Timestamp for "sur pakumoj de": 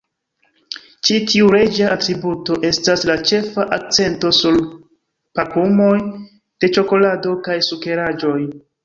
4.39-6.71